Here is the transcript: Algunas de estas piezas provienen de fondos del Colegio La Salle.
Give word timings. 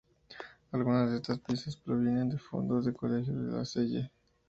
Algunas 0.71 1.11
de 1.11 1.17
estas 1.17 1.37
piezas 1.37 1.77
provienen 1.77 2.27
de 2.29 2.39
fondos 2.39 2.85
del 2.85 2.95
Colegio 2.95 3.33
La 3.35 3.63
Salle. 3.63 4.09